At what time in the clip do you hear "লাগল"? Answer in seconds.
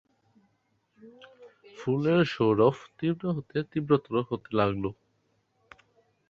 4.59-4.83